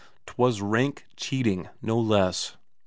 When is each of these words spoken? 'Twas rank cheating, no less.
'Twas 0.25 0.61
rank 0.63 1.05
cheating, 1.15 1.69
no 1.79 1.95
less. 1.99 2.57